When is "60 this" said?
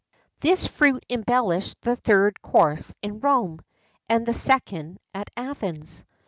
0.49-0.67